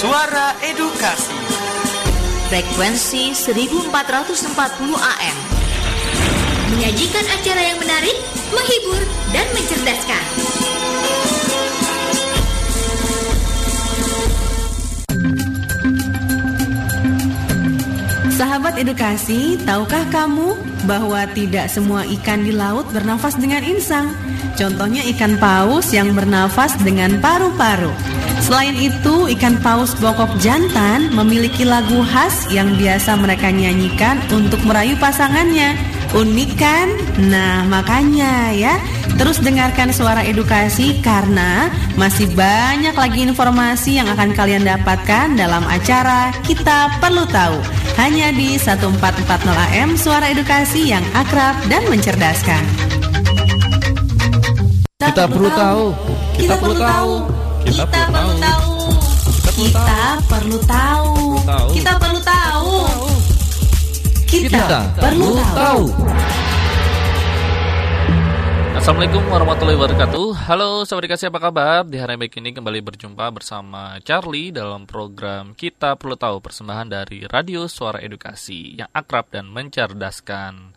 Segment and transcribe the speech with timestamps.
[0.00, 1.36] Suara Edukasi
[2.48, 4.48] Frekuensi 1440
[4.96, 5.36] AM
[6.72, 8.16] Menyajikan acara yang menarik,
[8.48, 8.96] menghibur,
[9.36, 10.24] dan mencerdaskan
[18.40, 20.56] Sahabat edukasi, tahukah kamu
[20.88, 24.16] bahwa tidak semua ikan di laut bernafas dengan insang?
[24.56, 27.92] Contohnya ikan paus yang bernafas dengan paru-paru.
[28.50, 34.98] Selain itu, ikan paus bokok jantan memiliki lagu khas yang biasa mereka nyanyikan untuk merayu
[34.98, 35.78] pasangannya.
[36.10, 36.90] Unik kan?
[37.30, 38.74] Nah, makanya ya,
[39.14, 46.34] terus dengarkan suara edukasi karena masih banyak lagi informasi yang akan kalian dapatkan dalam acara
[46.42, 47.54] Kita Perlu Tahu.
[48.02, 48.98] Hanya di 1440
[49.46, 52.66] AM Suara Edukasi yang akrab dan mencerdaskan.
[54.98, 55.84] Kita perlu tahu.
[56.34, 57.14] Kita perlu tahu.
[57.60, 58.72] Kita perlu tahu.
[59.52, 61.12] Kita perlu tahu.
[61.76, 62.72] Kita perlu tahu.
[64.24, 65.84] Kita perlu tahu.
[68.80, 71.84] Assalamualaikum warahmatullahi wabarakatuh Halo Sobat Dikasih apa kabar?
[71.84, 77.28] Di hari baik ini kembali berjumpa bersama Charlie dalam program Kita Perlu Tahu Persembahan dari
[77.28, 80.69] Radio Suara Edukasi Yang akrab dan mencerdaskan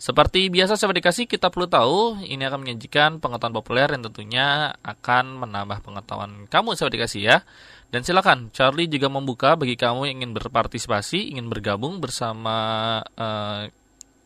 [0.00, 5.44] Seperti biasa Sobat Dikasih kita perlu tahu Ini akan menyajikan pengetahuan populer yang tentunya akan
[5.44, 7.36] menambah pengetahuan kamu Sobat Dikasih ya.
[7.90, 13.66] Dan silakan, Charlie juga membuka bagi kamu yang ingin berpartisipasi, ingin bergabung bersama uh,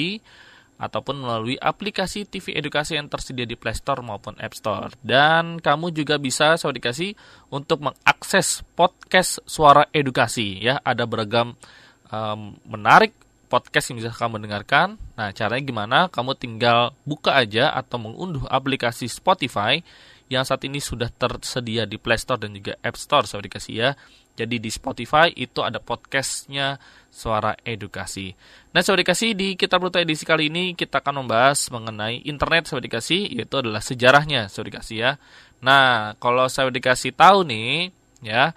[0.78, 4.95] ataupun melalui aplikasi TV edukasi yang tersedia di Play Store maupun App Store.
[5.03, 7.19] Dan kamu juga bisa suara edukasi
[7.50, 10.78] untuk mengakses podcast suara edukasi ya.
[10.78, 11.59] Ada beragam
[12.62, 13.11] menarik
[13.48, 15.00] podcast yang bisa kamu dengarkan.
[15.16, 15.98] Nah, caranya gimana?
[16.12, 19.81] Kamu tinggal buka aja atau mengunduh aplikasi Spotify
[20.28, 23.91] yang saat ini sudah tersedia di Play Store dan juga App Store, saya dikasih ya.
[24.38, 26.78] Jadi di Spotify itu ada podcastnya
[27.10, 28.31] Suara Edukasi.
[28.70, 32.78] Nah, saya dikasih di Kita Perlu edisi kali ini kita akan membahas mengenai internet, saya
[32.78, 35.10] dikasih, yaitu adalah sejarahnya, saya dikasih ya.
[35.58, 37.91] Nah, kalau saya dikasih tahu nih,
[38.22, 38.54] ya,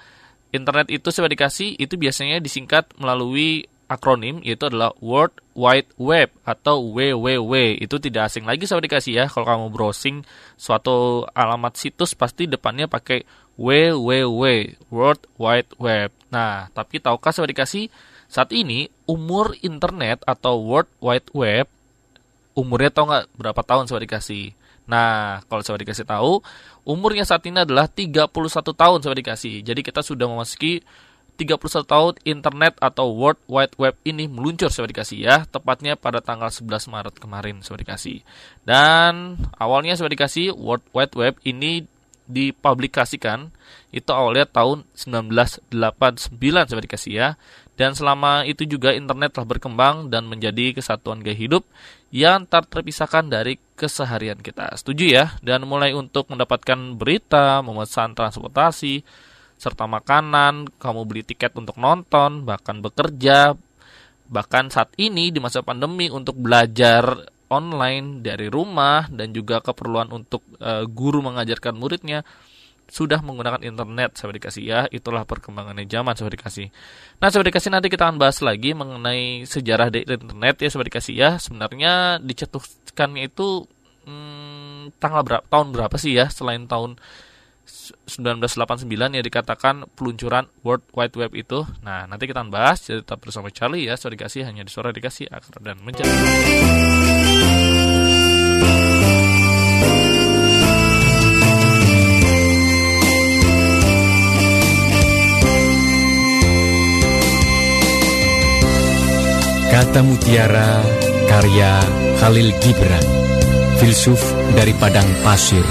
[0.54, 6.80] internet itu saya dikasih itu biasanya disingkat melalui akronim yaitu adalah World Wide Web atau
[6.96, 7.84] WWW.
[7.84, 9.26] Itu tidak asing lagi sahabat dikasih ya.
[9.28, 10.24] Kalau kamu browsing
[10.56, 13.28] suatu alamat situs pasti depannya pakai
[13.60, 16.16] WWW, World Wide Web.
[16.32, 17.92] Nah, tapi tahukah sahabat dikasih
[18.32, 21.68] saat ini umur internet atau World Wide Web
[22.56, 24.56] umurnya tahu nggak berapa tahun sahabat dikasih?
[24.88, 26.44] Nah, kalau sahabat dikasih tahu,
[26.84, 28.28] umurnya saat ini adalah 31
[28.76, 29.64] tahun sahabat dikasih.
[29.64, 30.84] Jadi kita sudah memasuki
[31.42, 36.54] 31 tahun internet atau World Wide Web ini meluncur sobat dikasih ya, tepatnya pada tanggal
[36.54, 38.22] 11 Maret kemarin sobat dikasih.
[38.62, 41.90] Dan awalnya sobat dikasih World Wide Web ini
[42.30, 43.52] dipublikasikan
[43.92, 47.30] itu awalnya tahun 1989 sobat dikasih ya.
[47.74, 51.66] Dan selama itu juga internet telah berkembang dan menjadi kesatuan gaya hidup
[52.14, 54.70] yang tak terpisahkan dari keseharian kita.
[54.78, 55.26] Setuju ya?
[55.42, 59.02] Dan mulai untuk mendapatkan berita, memesan transportasi,
[59.62, 63.54] serta makanan, kamu beli tiket untuk nonton, bahkan bekerja,
[64.26, 70.42] bahkan saat ini di masa pandemi untuk belajar online dari rumah dan juga keperluan untuk
[70.58, 72.26] e, guru mengajarkan muridnya
[72.92, 74.82] sudah menggunakan internet sahabat dikasih ya.
[74.90, 76.68] Itulah perkembangannya zaman sahabat dikasih.
[77.22, 81.16] Nah sahabat dikasih nanti kita akan bahas lagi mengenai sejarah dari internet ya sahabat dikasih
[81.16, 81.30] ya.
[81.40, 83.64] Sebenarnya dicetuskannya itu
[84.10, 87.00] hmm, tanggal berapa tahun berapa sih ya selain tahun
[87.66, 91.64] 1989 yang dikatakan peluncuran World Wide Web itu.
[91.86, 92.84] Nah, nanti kita bahas.
[92.84, 93.96] Jadi tetap bersama Charlie ya.
[93.96, 96.10] Suara dikasih hanya di suara dikasih akrab dan mencari.
[109.72, 110.84] Kata Mutiara
[111.32, 111.80] karya
[112.20, 113.08] Khalil Gibran
[113.80, 114.20] Filsuf
[114.52, 115.64] dari Padang Pasir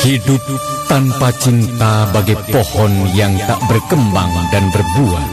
[0.00, 0.40] Hidup
[0.88, 5.28] tanpa cinta bagai pohon yang tak berkembang dan berbuah.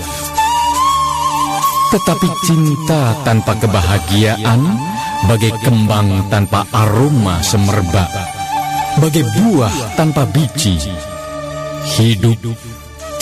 [1.95, 4.59] Tetapi cinta tanpa kebahagiaan
[5.31, 8.11] bagai kembang tanpa aroma semerbak.
[8.99, 10.75] Bagai buah tanpa biji.
[11.95, 12.35] Hidup,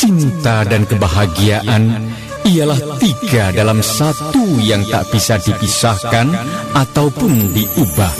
[0.01, 2.09] cinta dan kebahagiaan
[2.41, 6.25] ialah tiga dalam satu yang tak bisa dipisahkan
[6.73, 8.13] ataupun diubah.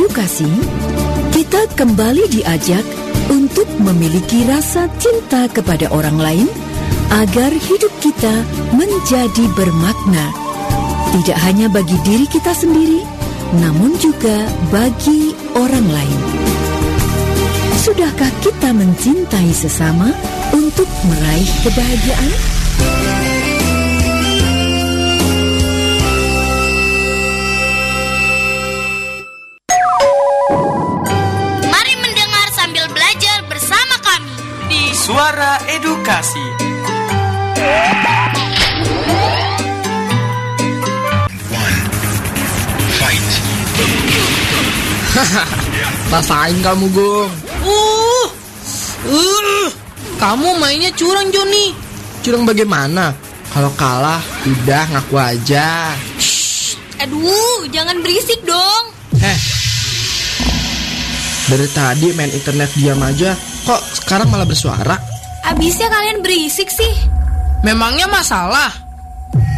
[0.00, 0.48] Edukasi,
[1.28, 2.80] kita kembali diajak
[3.28, 6.48] untuk memiliki rasa cinta kepada orang lain
[7.20, 8.32] agar hidup kita
[8.72, 10.32] menjadi bermakna.
[11.12, 13.04] Tidak hanya bagi diri kita sendiri,
[13.60, 16.20] namun juga bagi orang lain.
[17.84, 20.16] Sudahkah kita mencintai sesama
[20.56, 22.32] untuk meraih kebahagiaan?
[36.10, 36.42] Edukasi.
[46.10, 47.30] Rasain kamu, Gong.
[47.62, 48.26] Uh,
[49.06, 49.70] uh,
[50.18, 51.78] kamu mainnya curang Joni.
[52.26, 53.14] Curang bagaimana?
[53.54, 55.94] Kalau kalah, udah ngaku aja.
[57.06, 58.84] Aduh, jangan berisik dong.
[59.14, 59.38] Eh,
[61.46, 63.38] dari tadi main internet diam aja.
[63.62, 65.09] Kok sekarang malah bersuara?
[65.46, 66.94] Abisnya kalian berisik sih.
[67.64, 68.72] Memangnya masalah?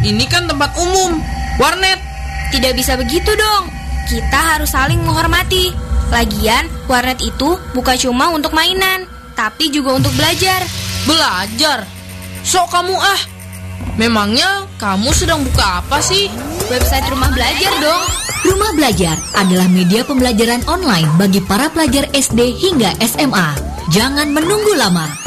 [0.03, 1.19] Ini kan tempat umum,
[1.59, 1.99] warnet.
[2.51, 3.71] Tidak bisa begitu dong.
[4.07, 5.71] Kita harus saling menghormati.
[6.11, 10.61] Lagian, warnet itu bukan cuma untuk mainan, tapi juga untuk belajar.
[11.07, 11.87] Belajar?
[12.43, 13.21] Sok kamu ah.
[13.95, 16.27] Memangnya kamu sedang buka apa sih?
[16.67, 18.03] Website rumah belajar dong.
[18.43, 23.55] Rumah Belajar adalah media pembelajaran online bagi para pelajar SD hingga SMA.
[23.95, 25.22] Jangan menunggu lama.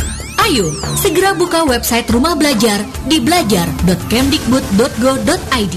[0.46, 2.78] Ayo, segera buka website Rumah Belajar
[3.10, 5.76] di belajar.kemdikbud.go.id.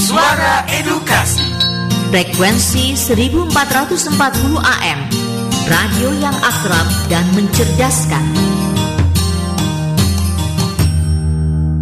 [0.00, 1.44] Suara Edukasi.
[2.08, 4.16] Frekuensi 1440
[4.80, 5.00] AM.
[5.68, 8.24] Radio yang akrab dan mencerdaskan.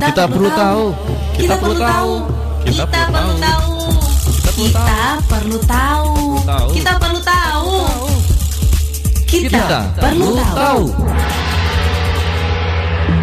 [0.03, 0.91] Kita perlu tahu.
[1.39, 2.27] Kita perlu tahu.
[2.67, 3.60] Kita perlu tahu.
[4.61, 6.37] Kita perlu tahu.
[6.77, 7.73] Kita perlu tahu.
[9.25, 10.85] Kita perlu tahu.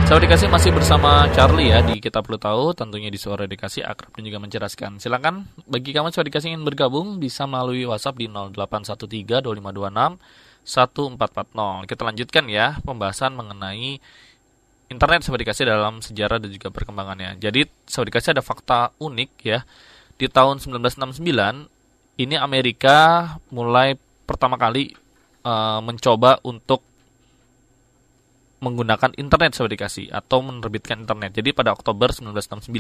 [0.10, 4.18] Sahabat dikasih masih bersama Charlie ya di Kita Perlu Tahu, tentunya di Suara Dikasih akrab
[4.18, 4.98] dan juga mencerdaskan.
[4.98, 10.18] Silakan bagi kamu sahabat dikasih ingin bergabung bisa melalui WhatsApp di 0813 2526
[10.66, 11.86] 1440.
[11.86, 14.02] Kita lanjutkan ya pembahasan mengenai
[14.90, 17.38] internet sahabat dikasih dalam sejarah dan juga perkembangannya.
[17.38, 19.62] Jadi sahabat dikasih ada fakta unik ya.
[20.18, 21.22] Di tahun 1969
[22.18, 22.98] ini Amerika
[23.54, 23.94] mulai
[24.26, 24.98] pertama kali
[25.46, 26.82] uh, mencoba untuk
[28.58, 31.38] menggunakan internet dikasih atau menerbitkan internet.
[31.38, 32.74] Jadi pada Oktober 1969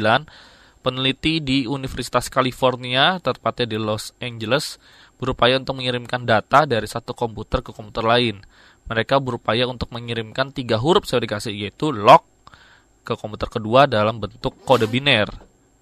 [0.81, 4.81] peneliti di Universitas California tepatnya di Los Angeles
[5.21, 8.41] berupaya untuk mengirimkan data dari satu komputer ke komputer lain.
[8.89, 12.25] Mereka berupaya untuk mengirimkan tiga huruf dikasih yaitu log
[13.05, 15.29] ke komputer kedua dalam bentuk kode biner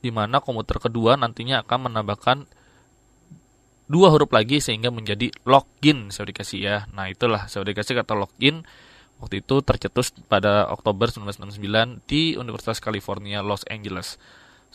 [0.06, 2.46] di mana komputer kedua nantinya akan menambahkan
[3.90, 6.78] dua huruf lagi sehingga menjadi login sahabat dikasih ya.
[6.94, 8.62] Nah itulah sahabat dikasih kata login
[9.18, 14.22] waktu itu tercetus pada Oktober 1969 di Universitas California Los Angeles.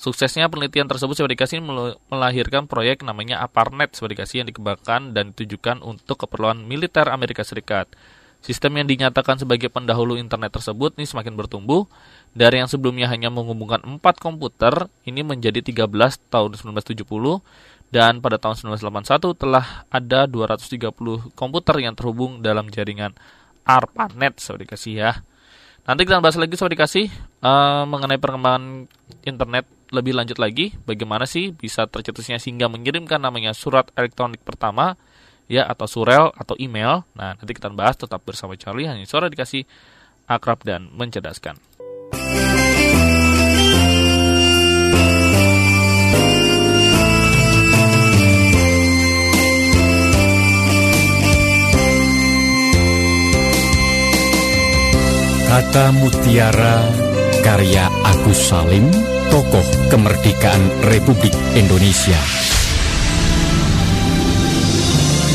[0.00, 1.62] Suksesnya penelitian tersebut sahabat dikasih
[2.08, 7.86] melahirkan proyek namanya ARPANET sahabat dikasih yang dikembangkan dan ditujukan untuk keperluan militer Amerika Serikat.
[8.40, 11.84] Sistem yang dinyatakan sebagai pendahulu internet tersebut ini semakin bertumbuh
[12.30, 15.90] dari yang sebelumnya hanya menghubungkan 4 komputer ini menjadi 13
[16.30, 17.02] tahun 1970
[17.90, 20.94] dan pada tahun 1981 telah ada 230
[21.34, 23.18] komputer yang terhubung dalam jaringan
[23.66, 25.12] ARPANET sahabat dikasih ya.
[25.90, 27.06] Nanti kita bahas lagi sahabat dikasih
[27.42, 28.86] uh, mengenai perkembangan
[29.26, 34.94] internet lebih lanjut lagi bagaimana sih bisa tercetusnya sehingga mengirimkan namanya surat elektronik pertama
[35.50, 37.02] ya atau surel atau email.
[37.18, 39.66] Nah, nanti kita bahas tetap bersama Charlie hanya suara dikasih
[40.30, 41.69] akrab dan mencerdaskan.
[55.50, 56.86] Kata Mutiara
[57.42, 58.86] karya Agus Salim,
[59.34, 62.18] tokoh kemerdekaan Republik Indonesia.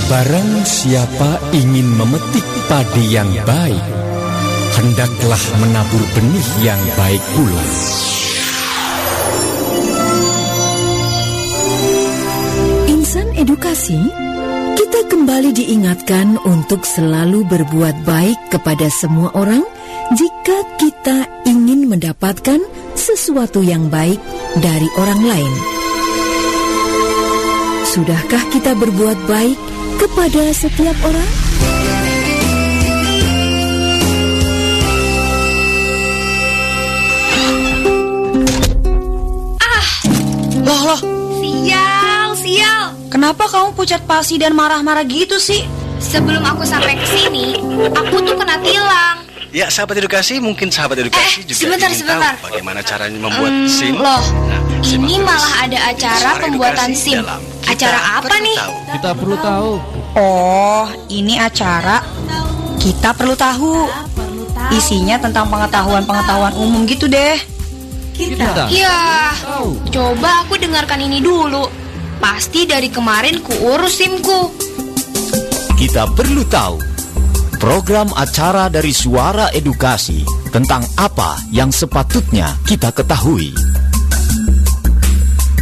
[0.07, 3.83] Barang siapa ingin memetik padi yang baik,
[4.75, 7.65] hendaklah menabur benih yang baik pula.
[12.91, 13.99] Insan edukasi,
[14.75, 19.63] kita kembali diingatkan untuk selalu berbuat baik kepada semua orang
[20.11, 21.17] jika kita
[21.47, 22.59] ingin mendapatkan
[22.99, 24.19] sesuatu yang baik
[24.59, 25.53] dari orang lain.
[27.95, 29.55] Sudahkah kita berbuat baik
[30.03, 31.44] kepada setiap orang?
[40.67, 40.99] Loh.
[41.37, 42.83] Sial, sial.
[43.07, 45.63] Kenapa kamu pucat pasi dan marah-marah gitu sih?
[45.97, 47.55] Sebelum aku sampai ke sini,
[47.87, 49.17] aku tuh kena tilang.
[49.49, 52.35] Ya, sahabat edukasi, mungkin sahabat edukasi Eh, juga sebentar, ingin sebentar.
[52.35, 53.95] tahu bagaimana caranya membuat Hmm, SIM.
[53.95, 57.23] loh, Nah, ini malah ada acara pembuatan SIM.
[57.63, 58.57] Acara apa nih?
[58.91, 59.71] Kita perlu tahu.
[60.13, 62.03] Oh, ini acara
[62.77, 63.87] kita perlu tahu.
[64.71, 67.39] Isinya tentang pengetahuan-pengetahuan umum gitu deh.
[68.15, 68.71] Kita.
[68.71, 69.35] Ya,
[69.91, 71.67] coba aku dengarkan ini dulu.
[72.23, 74.55] Pasti dari kemarin ku urus SIMku.
[75.75, 76.79] Kita perlu tahu
[77.59, 83.51] program acara dari Suara Edukasi tentang apa yang sepatutnya kita ketahui.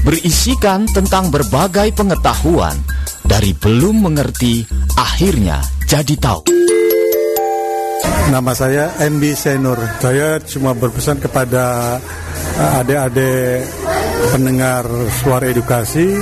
[0.06, 2.78] Berisikan tentang berbagai pengetahuan
[3.26, 4.62] dari belum mengerti
[4.94, 5.58] akhirnya
[5.90, 6.53] jadi tahu.
[8.32, 9.78] Nama saya NB Senur.
[10.00, 11.98] Saya cuma berpesan kepada
[12.58, 13.68] eh, adik-adik
[14.32, 14.88] pendengar
[15.22, 16.16] suara edukasi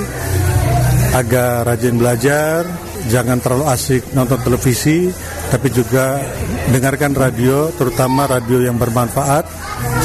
[1.11, 2.65] agar rajin belajar,
[3.11, 5.11] jangan terlalu asik nonton televisi,
[5.51, 6.23] tapi juga
[6.71, 9.45] dengarkan radio, terutama radio yang bermanfaat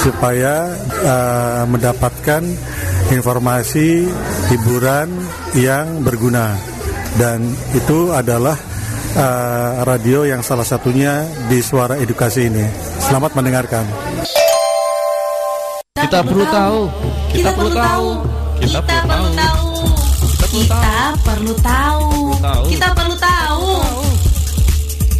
[0.02, 2.42] supaya eh, mendapatkan
[3.10, 4.06] informasi
[4.50, 5.08] hiburan
[5.54, 6.58] yang berguna.
[7.16, 8.75] Dan itu adalah
[9.16, 12.64] eh, radio yang salah satunya di suara edukasi ini.
[13.00, 13.84] Selamat mendengarkan.
[15.96, 16.80] Kita perlu tahu.
[17.32, 18.08] Kita perlu tahu.
[18.60, 19.68] Kita perlu tahu.
[20.46, 20.92] Kita
[21.24, 22.08] perlu tahu.
[22.40, 22.64] Tahu.
[22.68, 23.68] Kita perlu tahu.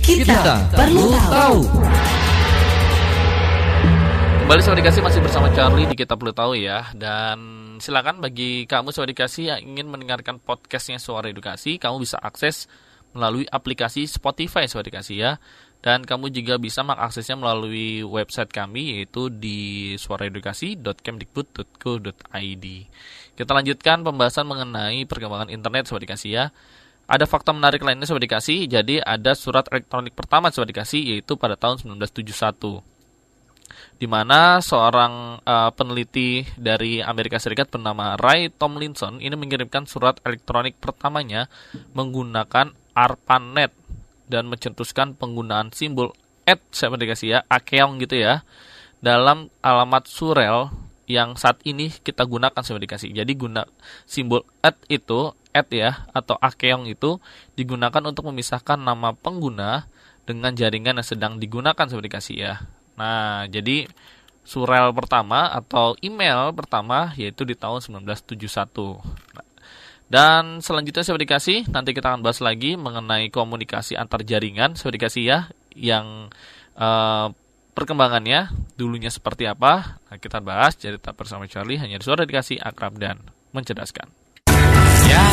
[0.06, 1.58] Kita perlu tahu.
[4.46, 7.38] Kembali Sobat Dikasih masih bersama Charlie di Kita Perlu Tahu ya Dan
[7.82, 12.70] silakan bagi kamu Sobat Dikasih yang ingin mendengarkan podcastnya Suara Edukasi Kamu bisa akses
[13.16, 15.40] melalui aplikasi Spotify Sobat Dikasih ya.
[15.80, 22.66] Dan kamu juga bisa mengaksesnya melalui website kami yaitu di suaraedukasi.kemdikbud.go.id
[23.36, 26.52] Kita lanjutkan pembahasan mengenai perkembangan internet Sobat Dikasih ya.
[27.06, 31.54] Ada fakta menarik lainnya Sobat Dikasih, jadi ada surat elektronik pertama Sobat Dikasih yaitu pada
[31.54, 32.96] tahun 1971
[33.96, 40.76] di mana seorang uh, peneliti dari Amerika Serikat bernama Ray Tomlinson ini mengirimkan surat elektronik
[40.76, 41.48] pertamanya
[41.96, 43.76] menggunakan ARPANET
[44.26, 46.16] dan mencetuskan penggunaan simbol
[46.48, 48.42] at saya dikasih ya akeong gitu ya
[49.04, 50.72] dalam alamat surel
[51.06, 53.14] yang saat ini kita gunakan saya dikasih.
[53.14, 53.62] Jadi guna
[54.08, 57.22] simbol at itu at ya atau akeong itu
[57.54, 59.86] digunakan untuk memisahkan nama pengguna
[60.26, 62.54] dengan jaringan yang sedang digunakan saya dikasih ya.
[62.98, 63.86] Nah, jadi
[64.42, 69.25] surel pertama atau email pertama yaitu di tahun 1971.
[70.06, 75.22] Dan selanjutnya saya dikasih nanti kita akan bahas lagi mengenai komunikasi antar jaringan saya dikasih
[75.26, 75.38] ya
[75.74, 76.30] yang
[76.78, 77.26] eh,
[77.76, 78.48] perkembangannya
[78.78, 80.00] dulunya seperti apa.
[80.08, 83.20] Nah, kita bahas jadi tetap bersama Charlie hanya di suara dikasih akrab dan
[83.52, 84.08] mencerdaskan.
[85.06, 85.26] Ya,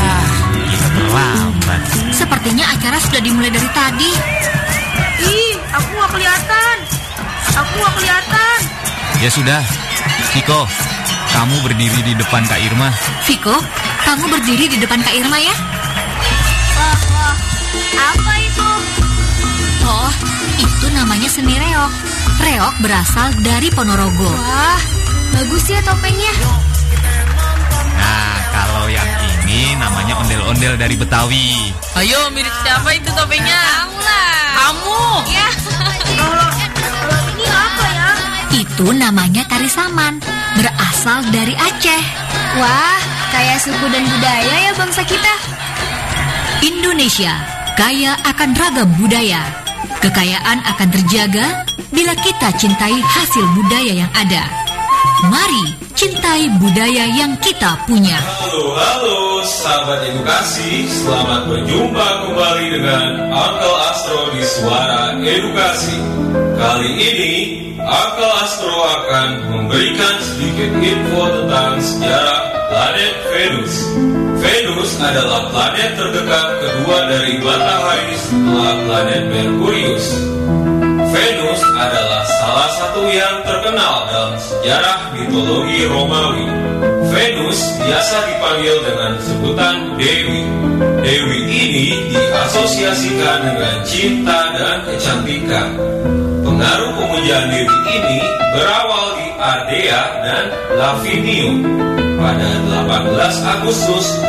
[0.67, 1.81] kita terlambat.
[2.11, 4.11] Sepertinya acara sudah dimulai dari tadi.
[5.23, 6.75] Ih, aku nggak kelihatan.
[7.53, 8.59] Aku nggak kelihatan.
[9.23, 9.61] Ya sudah,
[10.35, 10.67] Niko,
[11.31, 12.91] kamu berdiri di depan Kak Irma.
[13.23, 13.55] Viko,
[14.03, 15.55] kamu berdiri di depan Kak Irma ya?
[16.75, 17.35] Wah, wah.
[18.13, 18.69] Apa itu?
[19.87, 20.13] Oh,
[20.59, 21.91] itu namanya seni reok.
[22.43, 24.27] Reok berasal dari Ponorogo.
[24.27, 24.81] Wah,
[25.33, 26.33] bagus ya topengnya.
[27.95, 29.07] Nah, kalau yang
[29.47, 31.71] ini namanya ondel-ondel dari Betawi.
[31.95, 33.55] Ayo, mirip siapa itu topengnya?
[33.55, 34.37] Kamu lah.
[34.53, 35.01] Kamu.
[35.31, 35.49] Ya.
[36.13, 38.09] Kalau ini apa ya?
[38.53, 40.19] Itu namanya tari saman,
[40.59, 42.22] berasal dari Aceh.
[42.53, 43.01] Wah,
[43.33, 45.33] kayak suku dan budaya ya bangsa kita.
[46.61, 47.33] Indonesia
[47.73, 49.41] kaya akan ragam budaya.
[49.97, 54.45] Kekayaan akan terjaga bila kita cintai hasil budaya yang ada.
[55.33, 58.21] Mari cintai budaya yang kita punya.
[58.21, 60.85] Halo, halo, sahabat edukasi.
[60.93, 65.97] Selamat berjumpa kembali dengan Uncle Astro di Suara Edukasi.
[66.63, 67.33] Kali ini,
[67.75, 72.39] Uncle Astro akan memberikan sedikit info tentang sejarah
[72.71, 73.73] planet Venus.
[74.39, 80.07] Venus adalah planet terdekat kedua dari matahari setelah planet Merkurius.
[81.11, 86.47] Venus adalah salah satu yang terkenal dalam sejarah mitologi Romawi.
[87.11, 90.47] Venus biasa dipanggil dengan sebutan Dewi.
[91.03, 95.69] Dewi ini diasosiasikan dengan cinta dan kecantikan.
[96.53, 97.65] Pengaruh pemujaan Dewi
[97.97, 98.21] ini
[98.53, 100.45] berawal di Ardea dan
[100.77, 101.65] Lavinium
[102.21, 103.09] pada 18
[103.57, 104.21] Agustus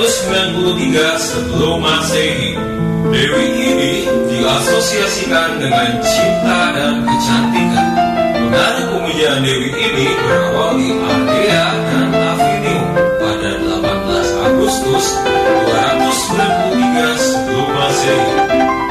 [0.00, 2.56] 293 sebelum Masehi.
[3.12, 7.88] Dewi ini diasosiasikan dengan cinta dan kecantikan.
[8.48, 13.52] Pengaruh pemujaan Dewi ini berawal di Ardea dan Lavinium pada
[14.40, 18.81] Agustus 293 sebelum Masehi.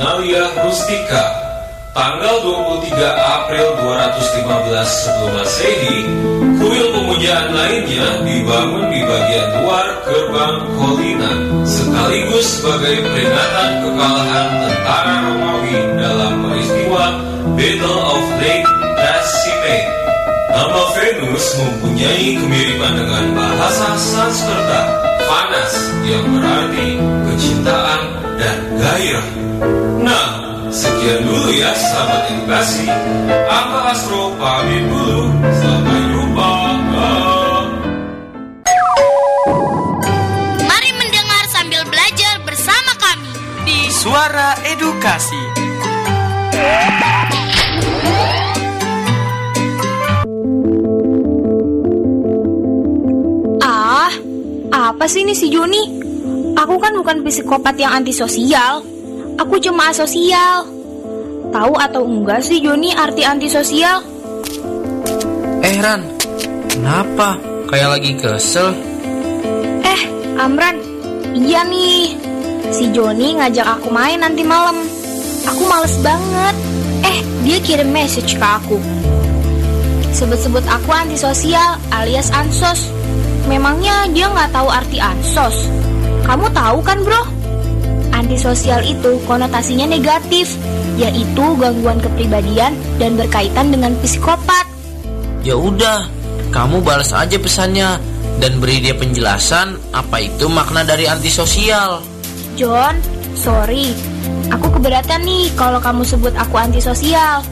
[0.00, 1.24] Perayaan Finalia Rustica.
[1.90, 5.96] Tanggal 23 April 215 sebelum Masehi,
[6.62, 11.32] kuil pemujaan lainnya dibangun di bagian luar gerbang Colina,
[11.66, 17.04] sekaligus sebagai peringatan kekalahan tentara Romawi dalam peristiwa
[17.58, 19.90] Battle of Lake Trasimene.
[20.50, 24.80] Nama Venus mempunyai kemiripan dengan bahasa Sanskerta,
[25.26, 25.74] panas
[26.06, 26.88] yang berarti
[27.40, 28.00] kecintaan
[28.36, 29.28] dan gairah.
[30.04, 30.28] Nah,
[30.68, 32.84] sekian dulu ya sahabat edukasi.
[33.48, 35.24] Aku Astro pamit dulu.
[35.56, 36.52] Sampai jumpa.
[40.68, 43.32] Mari mendengar sambil belajar bersama kami
[43.64, 45.44] di Suara Edukasi.
[53.64, 54.12] Ah,
[54.92, 55.99] apa sih ini si Joni?
[56.60, 58.84] Aku kan bukan psikopat yang antisosial.
[59.40, 60.68] Aku cuma asosial.
[61.48, 64.04] Tahu atau enggak sih Joni arti antisosial?
[65.64, 66.04] Eh Ran,
[66.68, 67.40] kenapa?
[67.64, 68.76] Kayak lagi kesel.
[69.80, 70.02] Eh,
[70.36, 70.76] Amran,
[71.32, 72.12] iya nih.
[72.68, 74.84] Si Joni ngajak aku main nanti malam.
[75.48, 76.54] Aku males banget.
[77.08, 78.76] Eh, dia kirim message ke aku.
[80.12, 82.92] Sebut-sebut aku antisosial alias ansos.
[83.48, 85.79] Memangnya dia nggak tahu arti ansos?
[86.30, 87.22] Kamu tahu kan bro?
[88.14, 90.54] Antisosial itu konotasinya negatif,
[90.94, 92.70] yaitu gangguan kepribadian
[93.02, 94.62] dan berkaitan dengan psikopat.
[95.42, 96.06] Ya udah,
[96.54, 97.98] kamu balas aja pesannya
[98.38, 101.98] dan beri dia penjelasan apa itu makna dari antisosial.
[102.54, 103.02] John,
[103.34, 103.90] sorry.
[104.54, 107.42] Aku keberatan nih kalau kamu sebut aku antisosial.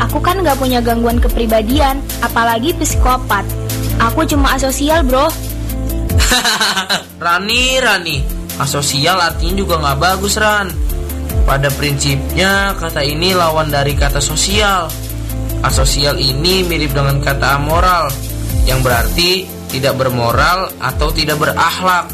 [0.00, 3.44] Aku kan gak punya gangguan kepribadian, apalagi psikopat.
[4.00, 5.28] Aku cuma asosial, bro.
[7.24, 8.16] Rani, Rani,
[8.60, 10.68] asosial artinya juga nggak bagus Ran.
[11.46, 14.90] Pada prinsipnya kata ini lawan dari kata sosial.
[15.62, 18.10] Asosial ini mirip dengan kata amoral,
[18.66, 22.10] yang berarti tidak bermoral atau tidak berakhlak.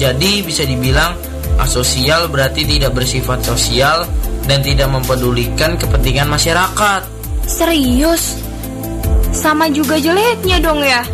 [0.00, 1.12] Jadi bisa dibilang
[1.60, 4.08] asosial berarti tidak bersifat sosial
[4.48, 7.04] dan tidak mempedulikan kepentingan masyarakat.
[7.44, 8.36] Serius?
[9.30, 11.04] Sama juga jeleknya dong ya?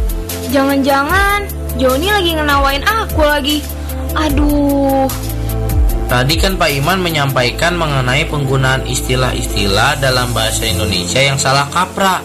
[0.55, 3.61] Jangan-jangan Joni lagi ngenawain aku lagi.
[4.17, 5.05] Aduh.
[6.09, 12.25] Tadi kan Pak Iman menyampaikan mengenai penggunaan istilah-istilah dalam bahasa Indonesia yang salah kaprah.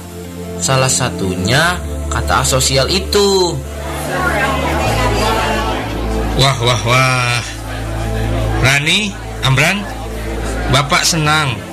[0.62, 1.76] Salah satunya
[2.08, 3.58] kata asosial itu.
[6.40, 7.44] Wah, wah, wah.
[8.62, 9.12] Rani,
[9.44, 9.84] Amran,
[10.72, 11.71] Bapak senang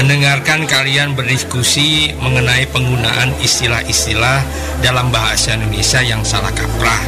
[0.00, 4.40] mendengarkan kalian berdiskusi mengenai penggunaan istilah-istilah
[4.80, 7.02] dalam bahasa Indonesia yang salah kaprah.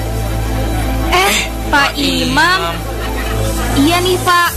[1.13, 1.37] Eh,
[1.73, 2.77] Pak Imam.
[3.81, 4.51] Iya nih, Pak.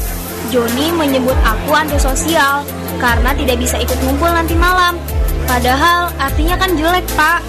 [0.54, 2.62] Joni menyebut aku antisosial
[3.02, 5.00] karena tidak bisa ikut ngumpul nanti malam.
[5.46, 7.40] Padahal artinya kan jelek, Pak.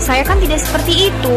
[0.00, 1.36] Saya kan tidak seperti itu.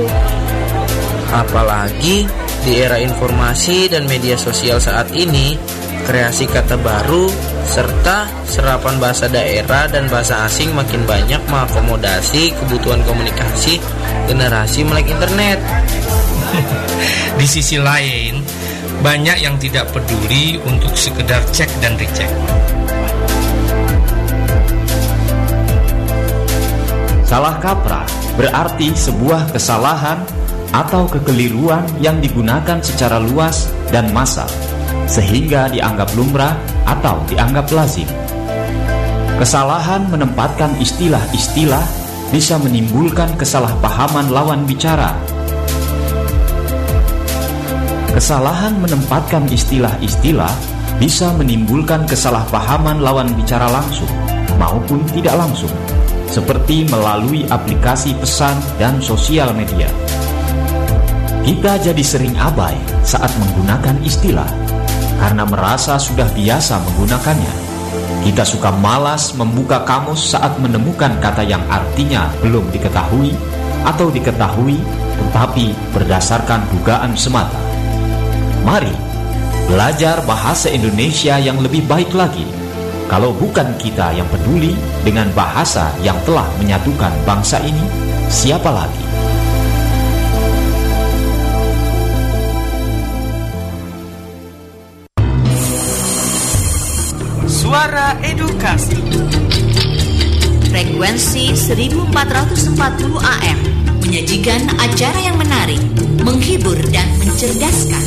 [1.30, 2.26] Apalagi
[2.66, 5.60] di era informasi dan media sosial saat ini,
[6.08, 7.30] kreasi kata baru
[7.66, 13.82] serta serapan bahasa daerah dan bahasa asing makin banyak mengakomodasi kebutuhan komunikasi
[14.30, 15.60] generasi melek internet.
[17.40, 18.40] Di sisi lain,
[19.02, 22.32] banyak yang tidak peduli untuk sekedar cek dan recheck.
[27.26, 28.08] Salah kaprah
[28.40, 30.24] berarti sebuah kesalahan
[30.72, 34.48] atau kekeliruan yang digunakan secara luas dan massal
[35.06, 38.10] sehingga dianggap lumrah atau dianggap lazim.
[39.36, 41.84] Kesalahan menempatkan istilah-istilah
[42.32, 45.14] bisa menimbulkan kesalahpahaman lawan bicara.
[48.16, 50.52] Kesalahan menempatkan istilah-istilah
[50.96, 54.08] bisa menimbulkan kesalahpahaman lawan bicara langsung
[54.56, 55.72] maupun tidak langsung,
[56.32, 59.92] seperti melalui aplikasi pesan dan sosial media.
[61.44, 62.74] Kita jadi sering abai
[63.06, 64.48] saat menggunakan istilah
[65.20, 67.54] karena merasa sudah biasa menggunakannya.
[68.26, 73.38] Kita suka malas membuka kamus saat menemukan kata yang artinya belum diketahui
[73.86, 74.82] atau diketahui
[75.16, 77.58] tetapi berdasarkan dugaan semata.
[78.66, 78.92] Mari
[79.70, 82.46] belajar bahasa Indonesia yang lebih baik lagi.
[83.06, 84.74] Kalau bukan kita yang peduli
[85.06, 87.86] dengan bahasa yang telah menyatukan bangsa ini,
[88.34, 89.15] siapa lagi?
[97.66, 98.94] Suara Edukasi
[100.70, 102.78] Frekuensi 1440
[103.18, 103.60] AM
[104.06, 105.82] menyajikan acara yang menarik,
[106.22, 108.06] menghibur dan mencerdaskan.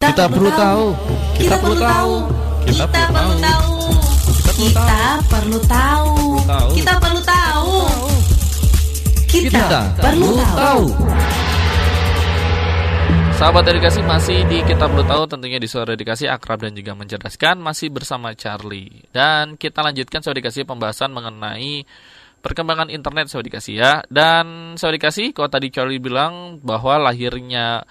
[0.00, 0.96] Kita perlu tahu.
[1.36, 2.12] Kita perlu tahu.
[2.64, 3.68] Kita perlu tahu.
[4.56, 4.96] Kita
[5.28, 6.12] perlu tahu.
[6.72, 7.76] Kita perlu tahu.
[9.28, 10.84] Kita perlu tahu.
[13.38, 17.62] Sahabat edukasi masih di Kita Perlu Tahu tentunya di Suara Edukasi akrab dan juga mencerdaskan
[17.62, 19.06] masih bersama Charlie.
[19.14, 21.86] Dan kita lanjutkan Suara Edukasi pembahasan mengenai
[22.42, 24.02] perkembangan internet Suara Edukasi ya.
[24.10, 27.86] Dan Suara Edukasi kalau tadi Charlie bilang bahwa lahirnya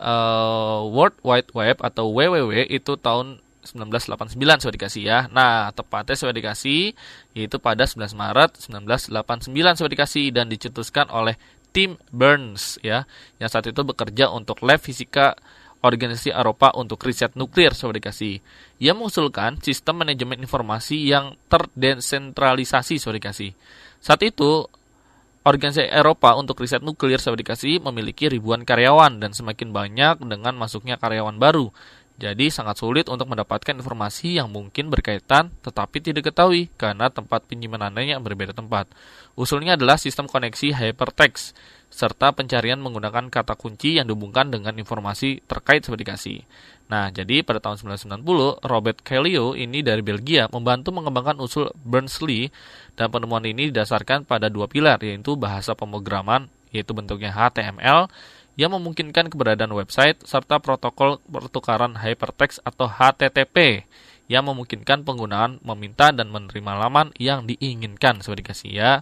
[0.00, 4.32] uh, World Wide Web atau WWW itu tahun 1989
[4.64, 5.28] Suara Edukasi ya.
[5.28, 6.96] Nah, tepatnya Suara Edukasi
[7.36, 11.36] yaitu pada 19 Maret 1989 Suara Edukasi dan dicetuskan oleh
[11.76, 13.04] Tim Burns ya
[13.36, 15.36] yang saat itu bekerja untuk lab fisika
[15.84, 18.40] organisasi Eropa untuk riset nuklir Sobat dikasih.
[18.80, 23.52] Ia mengusulkan sistem manajemen informasi yang terdesentralisasi Sobat dikasih.
[24.00, 24.64] Saat itu
[25.44, 30.96] organisasi Eropa untuk riset nuklir Sobat dikasih memiliki ribuan karyawan dan semakin banyak dengan masuknya
[30.96, 31.68] karyawan baru.
[32.16, 38.16] Jadi sangat sulit untuk mendapatkan informasi yang mungkin berkaitan tetapi tidak diketahui karena tempat penyimpanannya
[38.16, 38.88] yang berbeda tempat.
[39.36, 41.52] Usulnya adalah sistem koneksi hypertext
[41.92, 46.48] serta pencarian menggunakan kata kunci yang dihubungkan dengan informasi terkait aplikasi.
[46.88, 52.48] Nah, jadi pada tahun 1990, Robert Callio ini dari Belgia membantu mengembangkan usul Berners-Lee
[52.96, 58.10] dan penemuan ini didasarkan pada dua pilar yaitu bahasa pemrograman yaitu bentuknya HTML
[58.56, 63.84] yang memungkinkan keberadaan website serta protokol pertukaran hypertext atau HTTP
[64.26, 68.92] yang memungkinkan penggunaan meminta dan menerima laman yang diinginkan seperti dikasih ya.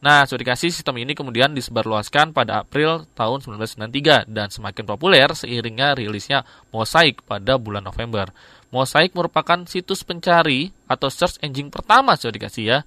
[0.00, 5.92] Nah, seperti dikasih sistem ini kemudian disebarluaskan pada April tahun 1993 dan semakin populer seiringnya
[5.92, 8.32] rilisnya Mosaic pada bulan November.
[8.72, 12.78] Mosaic merupakan situs pencari atau search engine pertama seperti dikasih ya.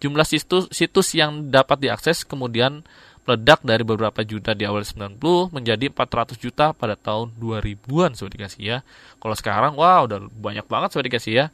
[0.00, 2.82] Jumlah situs situs yang dapat diakses kemudian
[3.22, 8.62] meledak dari beberapa juta di awal 90 menjadi 400 juta pada tahun 2000-an sobat dikasih
[8.62, 8.78] ya.
[9.22, 11.46] Kalau sekarang wah udah banyak banget sobat dikasih ya.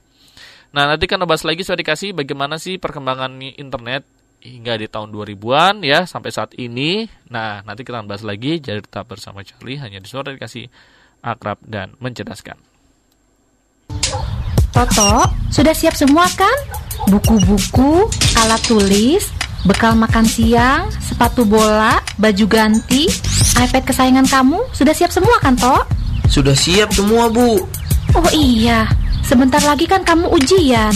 [0.73, 4.09] Nah, nanti kan bahas lagi sobat dikasih bagaimana sih perkembangan internet
[4.41, 7.05] hingga di tahun 2000-an ya sampai saat ini.
[7.29, 10.71] Nah, nanti kita bahas lagi jadi tetap bersama Charlie hanya di suara dikasih
[11.21, 12.57] akrab dan mencerdaskan.
[14.73, 16.55] Toto, sudah siap semua kan?
[17.11, 18.07] Buku-buku,
[18.39, 19.33] alat tulis,
[19.67, 23.11] bekal makan siang, sepatu bola, baju ganti,
[23.59, 25.83] iPad kesayangan kamu sudah siap semua kan, Tok?
[26.31, 27.65] Sudah siap semua, Bu.
[28.15, 28.87] Oh iya,
[29.25, 30.93] sebentar lagi kan kamu ujian.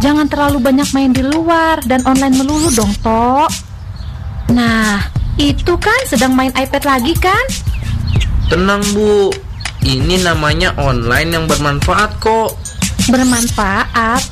[0.00, 3.50] Jangan terlalu banyak main di luar dan online melulu dong, Tok.
[4.54, 5.02] Nah,
[5.36, 7.44] itu kan sedang main iPad lagi kan?
[8.46, 9.34] Tenang, Bu.
[9.86, 12.58] Ini namanya online yang bermanfaat kok.
[13.06, 14.22] Bermanfaat?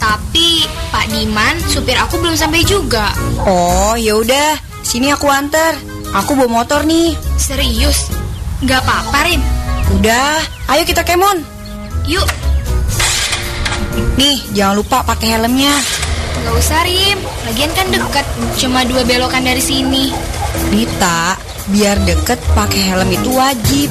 [0.00, 3.12] Tapi Pak Diman, supir aku belum sampai juga.
[3.44, 4.56] Oh, ya udah.
[4.80, 5.76] Sini aku antar.
[6.16, 7.12] Aku bawa motor nih.
[7.36, 8.08] Serius?
[8.64, 9.42] Gak apa-apa, Rim.
[10.00, 10.40] Udah,
[10.72, 11.44] ayo kita kemon.
[12.08, 12.24] Yuk.
[14.16, 15.76] Nih, jangan lupa pakai helmnya.
[16.40, 17.20] Gak usah, Rim.
[17.44, 20.08] Lagian kan deket, cuma dua belokan dari sini.
[20.72, 21.36] Dita,
[21.68, 23.90] biar deket pakai helm itu wajib.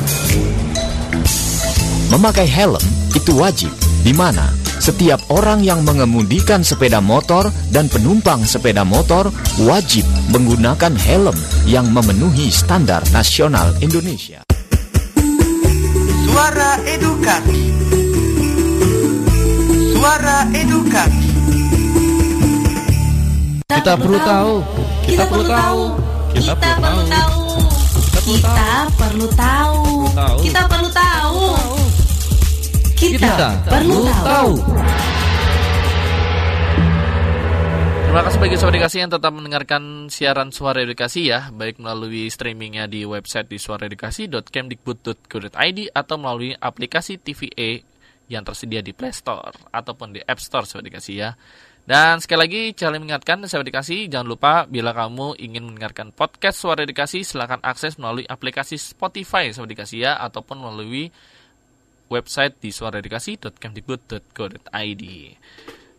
[2.09, 3.71] Memakai helm itu wajib,
[4.03, 4.51] di mana
[4.83, 9.31] setiap orang yang mengemudikan sepeda motor dan penumpang sepeda motor
[9.63, 11.33] wajib menggunakan helm
[11.65, 14.43] yang memenuhi standar nasional Indonesia.
[16.27, 17.63] Suara edukasi.
[19.95, 21.29] Suara edukasi.
[23.65, 24.53] Kita perlu tahu.
[25.07, 25.81] Kita perlu tahu.
[26.35, 27.35] Kita perlu tahu.
[28.27, 28.43] Kita perlu tahu.
[28.45, 29.83] Kita perlu tahu.
[30.43, 31.84] Kita, perlu tahu.
[38.05, 42.89] Terima kasih bagi sobat edukasi yang tetap mendengarkan siaran suara edukasi ya, baik melalui streamingnya
[42.89, 47.85] di website di suaraedukasi.kemdikbud.go.id atau melalui aplikasi TVA
[48.25, 51.37] yang tersedia di Play Store ataupun di App Store sobat edukasi ya.
[51.85, 56.81] Dan sekali lagi, Charlie mengingatkan, sobat edukasi, jangan lupa bila kamu ingin mendengarkan podcast suara
[56.81, 61.13] edukasi, silakan akses melalui aplikasi Spotify sobat edukasi ya, ataupun melalui
[62.09, 65.03] website di suaraedukasi.kemdikbud.go.id.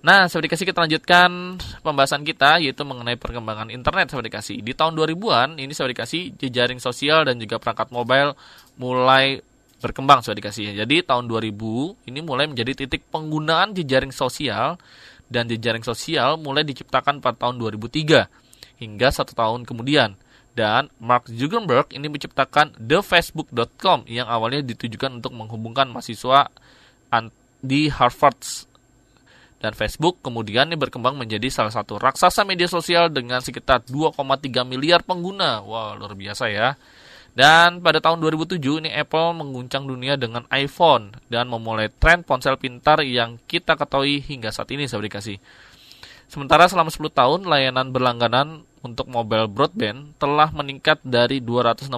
[0.07, 4.63] Nah, Sobat Dikasih kita lanjutkan pembahasan kita yaitu mengenai perkembangan internet Sobat Dikasih.
[4.63, 8.39] Di tahun 2000-an ini Sobat Dikasih jejaring sosial dan juga perangkat mobile
[8.79, 9.43] mulai
[9.83, 10.79] berkembang Sobat Dikasih.
[10.79, 14.79] Jadi tahun 2000 ini mulai menjadi titik penggunaan jejaring sosial
[15.27, 18.31] dan jejaring sosial mulai diciptakan pada tahun 2003
[18.79, 20.15] hingga satu tahun kemudian.
[20.57, 26.49] Dan Mark Zuckerberg ini menciptakan thefacebook.com yang awalnya ditujukan untuk menghubungkan mahasiswa
[27.61, 28.41] di Harvard
[29.57, 35.01] dan Facebook kemudian ini berkembang menjadi salah satu raksasa media sosial dengan sekitar 2,3 miliar
[35.01, 35.65] pengguna.
[35.65, 36.77] Wow, luar biasa ya.
[37.37, 43.05] Dan pada tahun 2007 ini Apple mengguncang dunia dengan iPhone dan memulai tren ponsel pintar
[43.05, 45.37] yang kita ketahui hingga saat ini saya dikasih.
[46.29, 51.91] Sementara selama 10 tahun layanan berlangganan untuk mobile broadband telah meningkat dari 268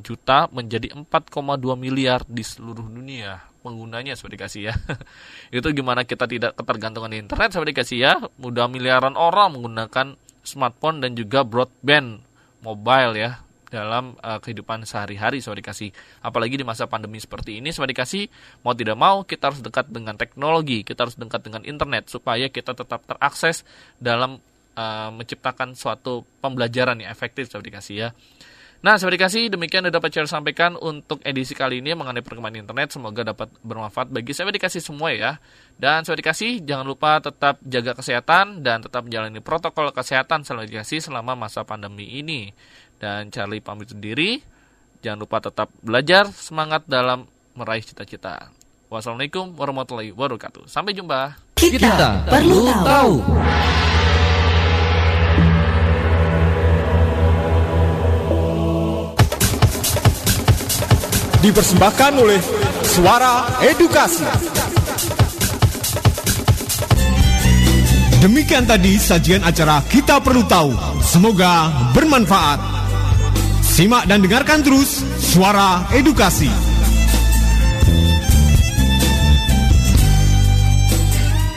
[0.00, 4.74] juta menjadi 4,2 miliar di seluruh dunia penggunanya seperti dikasih ya.
[5.56, 8.12] Itu gimana kita tidak ketergantungan di internet seperti dikasih ya.
[8.36, 12.20] Mudah miliaran orang menggunakan smartphone dan juga broadband
[12.60, 13.40] mobile ya
[13.72, 15.90] dalam uh, kehidupan sehari-hari sobat dikasih.
[16.22, 18.30] Apalagi di masa pandemi seperti ini sobat dikasih
[18.62, 22.76] mau tidak mau kita harus dekat dengan teknologi, kita harus dekat dengan internet supaya kita
[22.76, 23.66] tetap terakses
[23.98, 24.38] dalam
[24.74, 28.08] uh, menciptakan suatu pembelajaran yang efektif sobat dikasih ya.
[28.84, 32.92] Nah, seperti kasih demikian dapat saya sampaikan untuk edisi kali ini mengenai perkembangan internet.
[32.92, 35.40] Semoga dapat bermanfaat bagi saya dikasih semua ya.
[35.80, 41.00] Dan saya dikasih jangan lupa tetap jaga kesehatan dan tetap menjalani protokol kesehatan selama dikasih
[41.00, 42.52] selama masa pandemi ini.
[43.00, 44.44] Dan Charlie pamit sendiri.
[45.00, 47.24] Jangan lupa tetap belajar, semangat dalam
[47.56, 48.52] meraih cita-cita.
[48.92, 50.68] Wassalamualaikum warahmatullahi wabarakatuh.
[50.68, 51.40] Sampai jumpa.
[51.56, 53.14] Kita, Kita perlu tahu.
[61.44, 62.40] Dipersembahkan oleh
[62.80, 64.24] Suara Edukasi.
[68.24, 70.72] Demikian tadi sajian acara Kita Perlu Tahu.
[71.04, 72.64] Semoga bermanfaat.
[73.60, 76.73] Simak dan dengarkan terus Suara Edukasi.